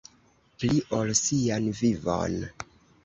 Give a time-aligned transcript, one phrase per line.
[0.63, 2.39] Pli ol sian vivon.